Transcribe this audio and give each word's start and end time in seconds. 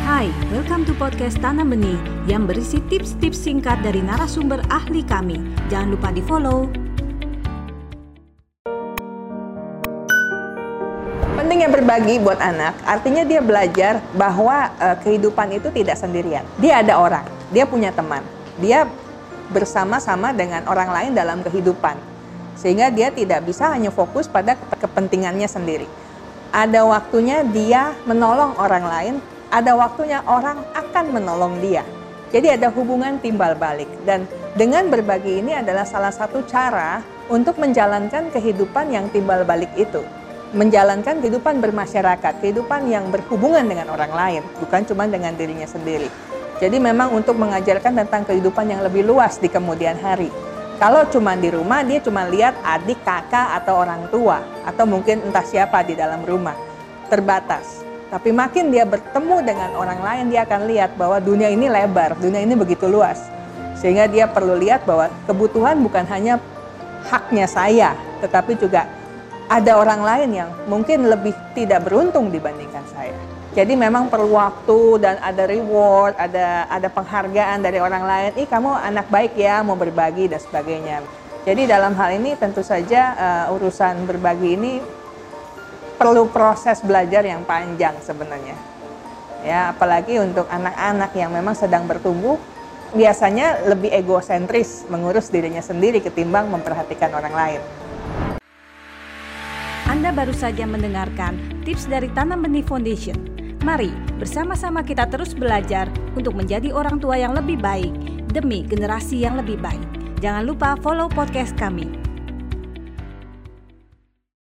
Hai, 0.00 0.32
welcome 0.48 0.88
to 0.88 0.96
podcast 0.96 1.36
Tanam 1.44 1.76
Benih 1.76 2.00
yang 2.24 2.48
berisi 2.48 2.80
tips-tips 2.88 3.36
singkat 3.36 3.84
dari 3.84 4.00
narasumber 4.00 4.64
ahli 4.72 5.04
kami. 5.04 5.36
Jangan 5.68 5.92
lupa 5.92 6.08
di 6.08 6.24
follow. 6.24 6.72
Pentingnya 11.36 11.68
berbagi 11.68 12.16
buat 12.16 12.40
anak, 12.40 12.80
artinya 12.88 13.28
dia 13.28 13.44
belajar 13.44 14.00
bahwa 14.16 14.72
uh, 14.80 14.96
kehidupan 15.04 15.60
itu 15.60 15.68
tidak 15.68 16.00
sendirian. 16.00 16.48
Dia 16.56 16.80
ada 16.80 16.96
orang, 16.96 17.28
dia 17.52 17.68
punya 17.68 17.92
teman, 17.92 18.24
dia 18.56 18.88
bersama-sama 19.52 20.32
dengan 20.32 20.64
orang 20.64 20.96
lain 20.96 21.10
dalam 21.12 21.44
kehidupan. 21.44 22.00
Sehingga 22.56 22.88
dia 22.88 23.12
tidak 23.12 23.44
bisa 23.44 23.68
hanya 23.68 23.92
fokus 23.92 24.24
pada 24.24 24.56
kepentingannya 24.56 25.44
sendiri. 25.44 25.84
Ada 26.56 26.88
waktunya 26.88 27.44
dia 27.44 27.92
menolong 28.08 28.56
orang 28.56 28.86
lain 28.88 29.14
ada 29.50 29.74
waktunya 29.74 30.22
orang 30.30 30.62
akan 30.72 31.04
menolong 31.10 31.58
dia. 31.58 31.82
Jadi 32.30 32.54
ada 32.54 32.70
hubungan 32.70 33.18
timbal 33.18 33.58
balik 33.58 33.90
dan 34.06 34.30
dengan 34.54 34.86
berbagi 34.86 35.42
ini 35.42 35.58
adalah 35.58 35.82
salah 35.82 36.14
satu 36.14 36.46
cara 36.46 37.02
untuk 37.26 37.58
menjalankan 37.58 38.30
kehidupan 38.30 38.94
yang 38.94 39.10
timbal 39.10 39.42
balik 39.42 39.70
itu. 39.74 40.02
Menjalankan 40.54 41.22
kehidupan 41.22 41.62
bermasyarakat, 41.62 42.42
kehidupan 42.42 42.90
yang 42.90 43.10
berhubungan 43.10 43.66
dengan 43.66 43.90
orang 43.90 44.10
lain, 44.10 44.42
bukan 44.62 44.82
cuma 44.86 45.06
dengan 45.06 45.34
dirinya 45.34 45.66
sendiri. 45.66 46.10
Jadi 46.58 46.78
memang 46.82 47.14
untuk 47.14 47.38
mengajarkan 47.38 48.02
tentang 48.02 48.22
kehidupan 48.26 48.66
yang 48.66 48.82
lebih 48.82 49.06
luas 49.06 49.38
di 49.38 49.46
kemudian 49.46 49.98
hari. 49.98 50.30
Kalau 50.82 51.06
cuma 51.06 51.38
di 51.38 51.54
rumah, 51.54 51.86
dia 51.86 52.02
cuma 52.02 52.26
lihat 52.26 52.58
adik, 52.66 52.98
kakak, 53.06 53.62
atau 53.62 53.78
orang 53.78 54.10
tua, 54.10 54.42
atau 54.64 54.88
mungkin 54.88 55.22
entah 55.22 55.44
siapa 55.44 55.86
di 55.86 55.94
dalam 55.94 56.24
rumah. 56.26 56.56
Terbatas. 57.12 57.89
Tapi 58.10 58.34
makin 58.34 58.74
dia 58.74 58.82
bertemu 58.82 59.36
dengan 59.46 59.70
orang 59.78 60.02
lain, 60.02 60.24
dia 60.34 60.42
akan 60.42 60.66
lihat 60.66 60.98
bahwa 60.98 61.22
dunia 61.22 61.46
ini 61.46 61.70
lebar, 61.70 62.18
dunia 62.18 62.42
ini 62.42 62.58
begitu 62.58 62.90
luas. 62.90 63.30
Sehingga 63.78 64.10
dia 64.10 64.26
perlu 64.26 64.58
lihat 64.58 64.82
bahwa 64.82 65.06
kebutuhan 65.30 65.78
bukan 65.78 66.02
hanya 66.10 66.42
haknya 67.06 67.46
saya, 67.46 67.94
tetapi 68.18 68.58
juga 68.58 68.90
ada 69.46 69.78
orang 69.78 70.02
lain 70.02 70.28
yang 70.42 70.50
mungkin 70.66 71.06
lebih 71.06 71.32
tidak 71.54 71.86
beruntung 71.86 72.34
dibandingkan 72.34 72.82
saya. 72.90 73.14
Jadi 73.50 73.74
memang 73.74 74.06
perlu 74.06 74.38
waktu 74.38 75.02
dan 75.02 75.18
ada 75.22 75.42
reward, 75.46 76.14
ada 76.14 76.70
ada 76.70 76.86
penghargaan 76.86 77.62
dari 77.62 77.82
orang 77.82 78.06
lain. 78.06 78.30
Ih 78.38 78.46
kamu 78.46 78.74
anak 78.78 79.10
baik 79.10 79.34
ya, 79.34 79.62
mau 79.66 79.74
berbagi 79.74 80.30
dan 80.30 80.38
sebagainya. 80.38 81.02
Jadi 81.42 81.66
dalam 81.66 81.98
hal 81.98 82.14
ini 82.14 82.38
tentu 82.38 82.62
saja 82.62 83.16
uh, 83.18 83.54
urusan 83.56 84.06
berbagi 84.06 84.54
ini 84.54 84.72
perlu 86.00 86.32
proses 86.32 86.80
belajar 86.80 87.20
yang 87.20 87.44
panjang 87.44 87.92
sebenarnya. 88.00 88.56
Ya, 89.44 89.76
apalagi 89.76 90.16
untuk 90.16 90.48
anak-anak 90.48 91.12
yang 91.12 91.28
memang 91.28 91.52
sedang 91.52 91.84
bertumbuh, 91.84 92.40
biasanya 92.96 93.68
lebih 93.68 93.92
egosentris 93.92 94.88
mengurus 94.88 95.28
dirinya 95.28 95.60
sendiri 95.60 96.00
ketimbang 96.00 96.48
memperhatikan 96.48 97.12
orang 97.12 97.36
lain. 97.36 97.60
Anda 99.92 100.08
baru 100.16 100.32
saja 100.32 100.64
mendengarkan 100.64 101.36
tips 101.68 101.84
dari 101.84 102.08
Tanam 102.16 102.40
Benih 102.40 102.64
Foundation. 102.64 103.20
Mari 103.60 103.92
bersama-sama 104.16 104.80
kita 104.80 105.04
terus 105.04 105.36
belajar 105.36 105.84
untuk 106.16 106.32
menjadi 106.32 106.72
orang 106.72 106.96
tua 106.96 107.20
yang 107.20 107.36
lebih 107.36 107.60
baik 107.60 107.92
demi 108.32 108.64
generasi 108.64 109.20
yang 109.20 109.36
lebih 109.36 109.60
baik. 109.60 109.84
Jangan 110.24 110.48
lupa 110.48 110.80
follow 110.80 111.12
podcast 111.12 111.52
kami 111.60 111.99